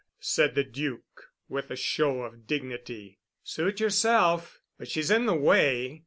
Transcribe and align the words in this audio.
said 0.19 0.55
the 0.55 0.63
Duc 0.63 1.01
with 1.47 1.69
a 1.69 1.75
show 1.75 2.23
of 2.23 2.47
dignity. 2.47 3.19
"Suit 3.43 3.79
yourself. 3.79 4.59
But 4.79 4.87
she's 4.87 5.11
in 5.11 5.27
the 5.27 5.35
way. 5.35 5.99